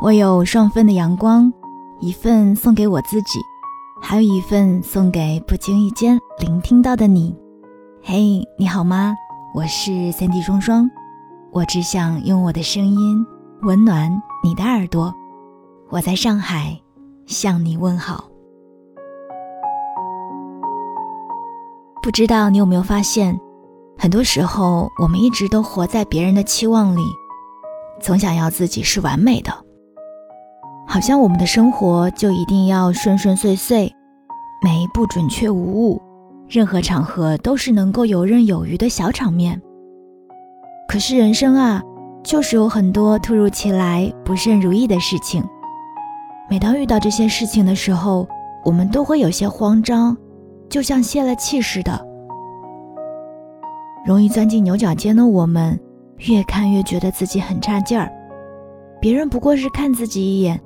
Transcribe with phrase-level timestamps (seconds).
[0.00, 1.52] 我有双份的阳光，
[1.98, 3.40] 一份送给我自己，
[4.00, 7.36] 还有一份送给不经意间聆听到的你。
[8.00, 9.12] 嘿，你好吗？
[9.52, 10.88] 我是三 D 双双，
[11.50, 13.26] 我只想用我的声音
[13.62, 14.08] 温暖
[14.44, 15.12] 你的耳朵。
[15.90, 16.80] 我在上海
[17.26, 18.24] 向你问好。
[22.00, 23.36] 不知道你有没有发现，
[23.98, 27.02] 很多时候我们一直都活在别人的期望里，
[28.00, 29.52] 总想要自己是完美的，
[30.90, 33.92] 好像我们的生活就一定要顺顺遂遂，
[34.64, 36.00] 每一步准确无误，
[36.48, 39.60] 任何场合都是能够游刃有余的小场面。
[40.88, 41.82] 可是人生啊，
[42.24, 45.44] 就是有很多突如其来、不甚如意的事情。
[46.48, 48.26] 每当遇到这些事情的时候，
[48.64, 50.16] 我们都会有些慌张。
[50.70, 52.06] 就像泄了气似的，
[54.06, 55.78] 容易钻进牛角尖的我们，
[56.28, 58.10] 越看越觉得自己很差劲儿。
[59.00, 60.60] 别人不过是看自己一眼，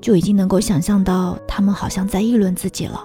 [0.00, 3.04] 就已经能够想象到他们好像在议论自己了。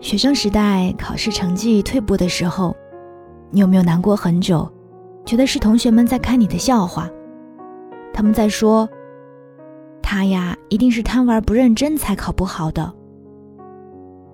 [0.00, 2.74] 学生时代考试成绩退步的时候，
[3.50, 4.66] 你有没有难过很久？
[5.26, 7.08] 觉得是同学们在看你的笑话，
[8.12, 8.88] 他们在说
[10.02, 12.92] ：“他呀，一定是贪玩不认真才考不好的。”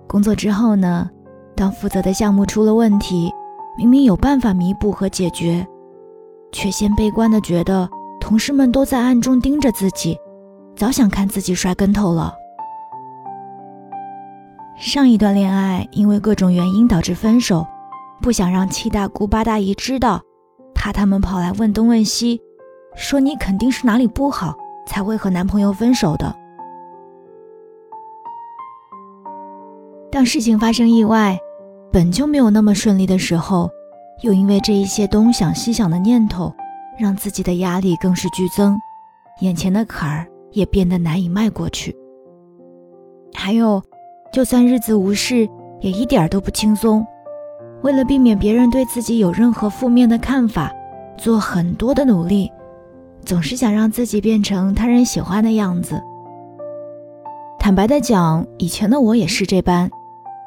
[0.07, 1.09] 工作之后呢，
[1.53, 3.29] 当负责的项目出了问题，
[3.77, 5.67] 明明有办法弥补和解决，
[6.53, 7.87] 却先悲观的觉得
[8.27, 10.19] 同事们都在暗中盯着自己，
[10.75, 12.35] 早想看自己摔跟头了。
[14.75, 17.65] 上一段恋爱因为各种原因导致分手，
[18.21, 20.21] 不想让七大姑八大姨知道，
[20.75, 22.41] 怕他们跑来问东问西，
[22.97, 24.53] 说你肯定是哪里不好
[24.85, 26.35] 才会和男朋友分手的。
[30.11, 31.39] 当事情发生意外，
[31.93, 33.69] 本就没有那么顺利的时候，
[34.21, 36.53] 又因为这一些东想西想的念头，
[36.97, 38.77] 让自己的压力更是剧增，
[39.41, 41.95] 眼前的坎儿也变得难以迈过去。
[43.33, 43.81] 还有，
[44.31, 45.47] 就算日子无事，
[45.79, 47.05] 也一点都不轻松。
[47.83, 50.71] 为了避免别人对自己有任何负面的看法，
[51.17, 52.51] 做很多的努力，
[53.23, 56.01] 总是想让自己变成他人喜欢的样子。
[57.59, 59.89] 坦白的讲，以前的我也是这般。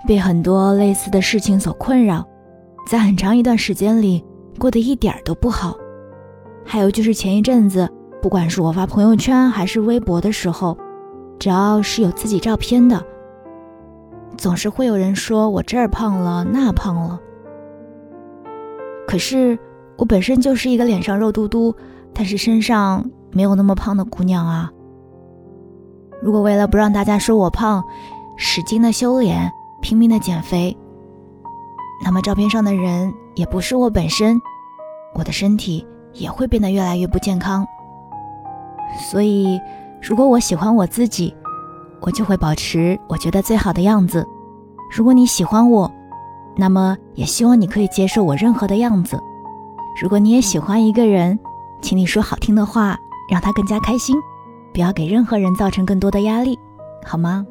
[0.07, 2.27] 被很多类似的事情所困扰，
[2.89, 4.25] 在很长一段时间里
[4.59, 5.77] 过得一点都不好。
[6.73, 7.91] 还有就是前一阵子，
[8.23, 10.79] 不管是我发朋友圈还是微博的时候，
[11.37, 13.05] 只要是有自己照片的，
[14.39, 17.19] 总是会有人说我这儿胖了那胖了。
[19.05, 19.59] 可是
[19.97, 21.75] 我本身就是一个脸上肉嘟嘟，
[22.15, 24.71] 但是身上没有那么胖的姑娘啊。
[26.23, 27.83] 如果为了不让大家说我胖，
[28.37, 29.51] 使劲的修脸。
[29.83, 30.77] 拼命的减肥，
[32.05, 34.39] 那么照片上的人也不是我本身，
[35.15, 37.67] 我的身体也会变得越来越不健康。
[39.11, 39.61] 所以，
[40.03, 41.35] 如果我喜欢我自己，
[42.01, 44.27] 我就会保持我觉得最好的样子。
[44.91, 45.91] 如果你喜欢我，
[46.57, 49.19] 那么也希望你可以接受我任何的样子。
[50.01, 51.39] 如果你也喜欢一个人，
[51.81, 52.97] 请你说好听的话，
[53.31, 54.17] 让他更加开心，
[54.75, 56.59] 不要给任何人造成更多的压力，
[57.05, 57.47] 好吗？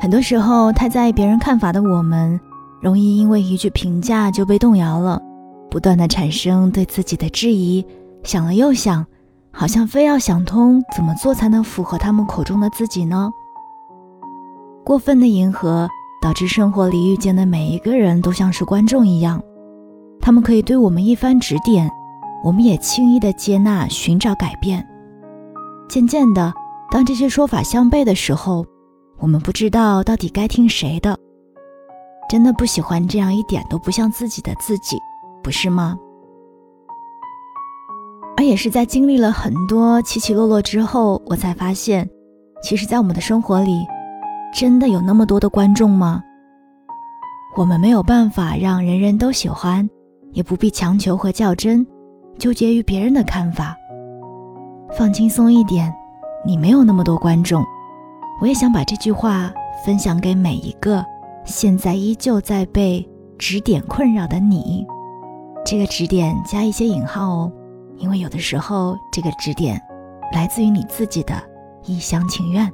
[0.00, 2.40] 很多时候，太在意别人看法的我们，
[2.80, 5.20] 容易因为一句评价就被动摇了，
[5.70, 7.84] 不断的产生对自己的质疑，
[8.22, 9.06] 想了又想，
[9.52, 13.30] 好像非要想通怎么做才能符合他们口中的自己呢？
[14.84, 15.88] 过分的迎合，
[16.20, 19.40] 导致生活里遇见的每一个人都像是观众一样，
[20.20, 21.88] 他们可以对我们一番指点，
[22.42, 24.84] 我们也轻易的接纳，寻找改变。
[25.88, 26.52] 渐渐的，
[26.90, 28.66] 当这些说法相悖的时候，
[29.18, 31.16] 我们不知道到底该听谁的，
[32.28, 34.96] 真的不喜欢这样一点都不像自己的自己，
[35.42, 35.96] 不是吗？
[38.36, 42.08] 而也是在经历了很多起起落落之后，我才发现，
[42.62, 43.86] 其实，在我们的生活里，
[44.54, 46.22] 真的有那么多的观众吗？
[47.56, 49.88] 我们没有办法让人人都喜欢，
[50.32, 51.86] 也不必强求和较真，
[52.38, 53.76] 纠结于别人的看法。
[54.96, 55.92] 放轻松一点，
[56.46, 57.62] 你没有那么多观众。
[58.40, 59.52] 我也想把这句话
[59.84, 61.04] 分享给每一个
[61.44, 64.86] 现在依旧在被指点困扰的你。
[65.70, 67.52] 这个指点加一些引号哦，
[67.96, 69.80] 因为有的时候这个指点
[70.32, 71.34] 来自于你自己的
[71.84, 72.68] 一厢情愿。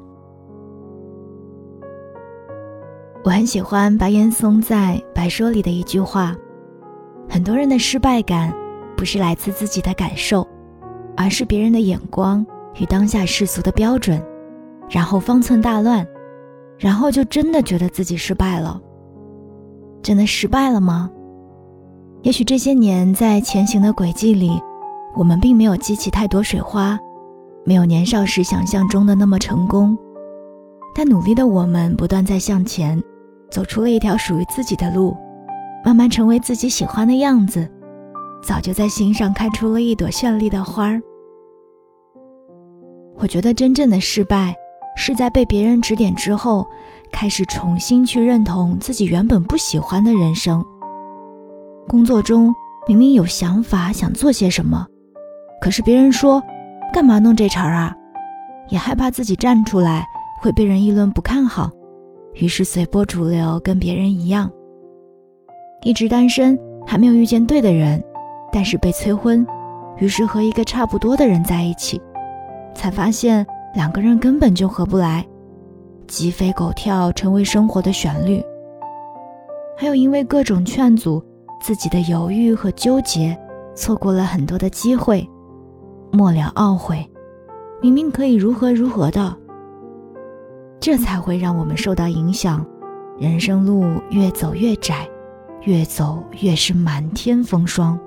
[3.22, 6.34] 我很喜欢白岩松在《白说》里的一句话：
[7.28, 8.50] 很多人的失败感
[8.96, 10.48] 不是来自自己的感受，
[11.18, 12.46] 而是别人的眼光
[12.76, 14.24] 与当下世俗的标准。
[14.88, 16.06] 然后方寸大乱，
[16.78, 18.80] 然后就真的觉得自己失败了。
[20.02, 21.10] 真的失败了吗？
[22.26, 24.60] 也许这些年在前行的轨迹里，
[25.14, 26.98] 我们并没有激起太多水花，
[27.64, 29.96] 没有年少时想象中的那么成功，
[30.92, 33.00] 但努力的我们不断在向前，
[33.48, 35.16] 走出了一条属于自己的路，
[35.84, 37.70] 慢慢成为自己喜欢的样子，
[38.42, 41.00] 早就在心上开出了一朵绚丽的花儿。
[43.18, 44.52] 我觉得真正的失败，
[44.96, 46.66] 是在被别人指点之后。
[47.12, 50.62] 开始重新去认同自己原本不喜欢的人生。
[51.88, 52.52] 工作中
[52.88, 54.86] 明明有想法想做些什么，
[55.60, 56.42] 可是别人说
[56.92, 57.94] 干嘛弄这茬啊？
[58.68, 60.04] 也害怕自己站出来
[60.40, 61.70] 会被人议论不看好，
[62.34, 64.50] 于是随波逐流跟别人一样。
[65.82, 68.02] 一直单身还没有遇见对的人，
[68.52, 69.46] 但是被催婚，
[69.98, 72.00] 于是和一个差不多的人在一起，
[72.74, 75.24] 才发现两个人根本就合不来。
[76.08, 78.42] 鸡飞狗跳成为生活的旋律，
[79.76, 81.22] 还有因为各种劝阻，
[81.66, 83.36] 自己的犹豫和纠结，
[83.74, 85.28] 错过了很多的机会，
[86.12, 87.04] 末了懊悔，
[87.82, 89.36] 明明可以如何如何的，
[90.78, 92.64] 这才会让我们受到影响，
[93.18, 95.08] 人生路越走越窄，
[95.62, 97.98] 越走越是满天风霜，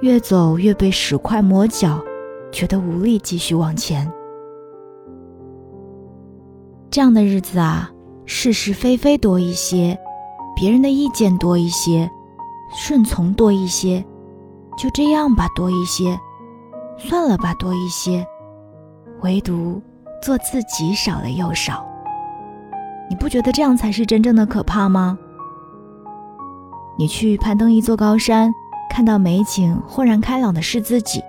[0.00, 2.02] 越走越被石块磨脚，
[2.50, 4.12] 觉得无力继续往前。
[6.90, 7.88] 这样的日子啊，
[8.24, 9.96] 是是非非多一些，
[10.56, 12.10] 别人的意见多一些，
[12.72, 14.04] 顺从多一些，
[14.76, 16.18] 就这样吧，多一些，
[16.98, 18.26] 算了吧，多一些，
[19.22, 19.80] 唯独
[20.22, 21.84] 做自己少了又少。
[23.08, 25.18] 你不觉得这样才是真正的可怕吗？
[26.96, 28.52] 你去攀登一座高山，
[28.88, 31.20] 看到美景，豁然开朗的是自己；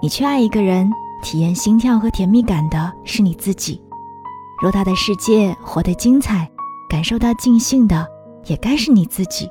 [0.00, 0.90] 你去爱一个人，
[1.22, 3.82] 体验心跳和甜蜜感的是你自己。
[4.62, 6.48] 偌大的世界，活得精彩，
[6.88, 8.06] 感受到尽兴的，
[8.46, 9.50] 也该是你自己，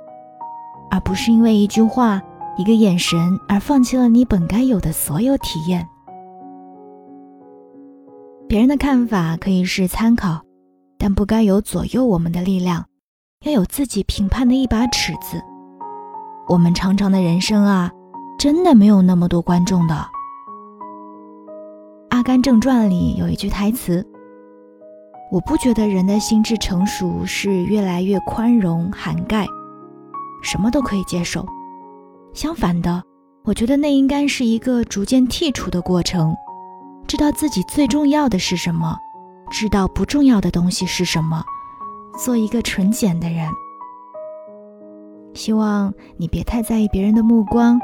[0.95, 2.21] 而不是因为一句话、
[2.55, 5.85] 一个眼神而放弃了你本该有的所有体验。
[8.47, 10.39] 别人的看法可以是参考，
[10.97, 12.85] 但不该有左右我们的力量，
[13.43, 15.37] 要有自己评判的一把尺子。
[16.47, 17.91] 我们长长的人生啊，
[18.39, 19.95] 真的没有那么多观众的。
[22.07, 24.07] 《阿甘正传》里有一句台词。
[25.29, 29.45] 我不觉得人的心智成熟是越来越宽容、涵盖，
[30.45, 31.43] 什么都可以接受。
[32.33, 33.03] 相反的，
[33.43, 36.35] 我觉得那应该是一个逐渐剔除的过程，
[37.07, 38.95] 知道自己最重要的是什么，
[39.49, 41.43] 知道不重要的东西是什么，
[42.23, 43.49] 做一个纯简的人。
[45.33, 47.79] 希望你别太在意别人的目光，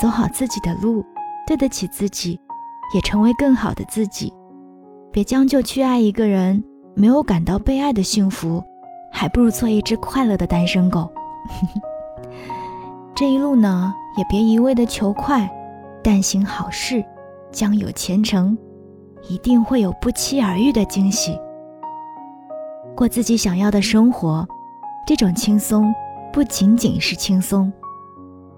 [0.00, 1.04] 走好自己的路，
[1.46, 2.38] 对得起自己，
[2.94, 4.32] 也成为更好的自己。
[5.10, 6.62] 别将就去爱一个人。
[6.96, 8.62] 没有感到被爱的幸福，
[9.10, 11.12] 还不如做一只快乐的单身狗。
[13.14, 15.48] 这一路呢，也别一味的求快，
[16.02, 17.04] 但行好事，
[17.52, 18.56] 将有前程，
[19.28, 21.38] 一定会有不期而遇的惊喜。
[22.96, 24.46] 过自己想要的生活，
[25.06, 25.94] 这种轻松
[26.32, 27.72] 不仅仅是轻松，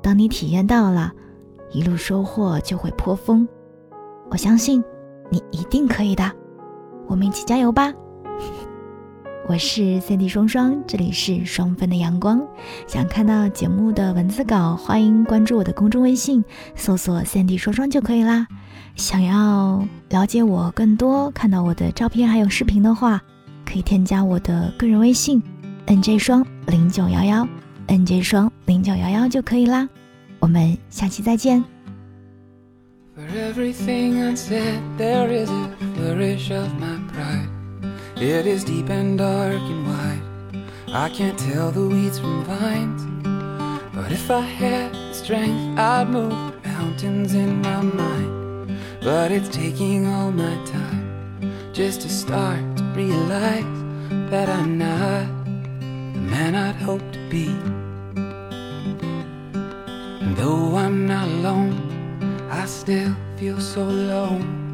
[0.03, 1.13] 当你体验到了，
[1.71, 3.47] 一路收获就会颇丰。
[4.31, 4.83] 我相信
[5.31, 6.31] 你一定可以的，
[7.07, 7.93] 我们一起加油吧！
[9.49, 12.45] 我是三 D 双双，这里是双份的阳光。
[12.89, 16.45] 想看到节目的文字稿，欢迎关注我的公众微信，
[16.75, 18.49] 搜索三 D 双双就可以啦。
[18.97, 23.23] 想要了解我更多，看到我的照片还有视频的话，
[23.65, 25.41] 可以添加我的个人微信
[25.87, 27.47] ：nj 双零九幺幺
[27.87, 29.89] ，nj 双零九幺幺就可以啦。
[30.41, 31.63] 我们下期再见。
[38.19, 40.23] It is deep and dark and wide.
[40.89, 43.03] I can't tell the weeds from vines.
[43.95, 46.33] But if I had the strength, I'd move
[46.65, 48.79] mountains in my mind.
[49.03, 51.37] But it's taking all my time
[51.75, 53.85] just to start to realize
[54.31, 55.27] that I'm not
[56.15, 57.49] the man I'd hoped to be.
[60.23, 64.66] And though I'm not alone, I still feel so alone.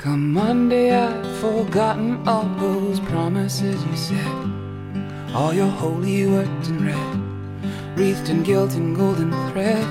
[0.00, 5.34] Come Monday, I've forgotten all those promises you said.
[5.34, 9.84] All your holy words in red, wreathed in guilt and golden thread.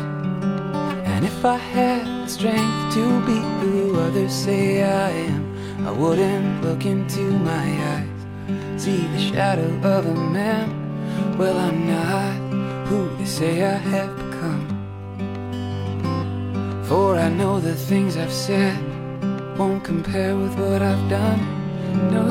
[1.06, 6.64] And if I had the strength to be who others say I am, I wouldn't
[6.64, 11.38] look into my eyes, see the shadow of a man.
[11.38, 14.66] Well, I'm not who they say I have become.
[16.86, 18.89] For I know the things I've said
[19.60, 21.42] won't compare with what I've done.
[22.14, 22.24] No,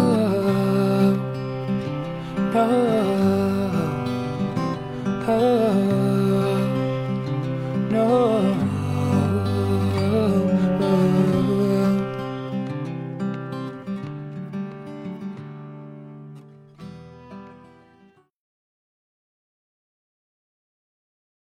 [2.55, 3.38] no.